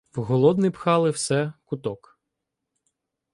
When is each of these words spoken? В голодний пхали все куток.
В 0.15 0.21
голодний 0.21 0.69
пхали 0.71 1.09
все 1.11 1.53
куток. 1.65 2.19